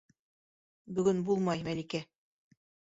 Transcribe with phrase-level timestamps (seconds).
[1.01, 2.05] Бөгөн булмай, Мәликә.